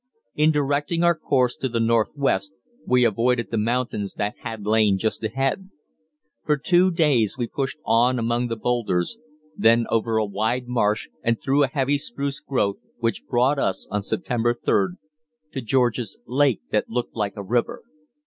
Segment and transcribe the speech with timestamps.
[0.33, 2.53] In directing our course to the northwest
[2.87, 5.69] we avoided the mountains that had lain just ahead.
[6.43, 9.19] For two days we pushed on among the boulders,
[9.55, 14.01] then over a wide marsh and through a heavy spruce growth, which brought us, on
[14.01, 14.93] September 3d,
[15.51, 17.83] to George's "lake that looked like a river."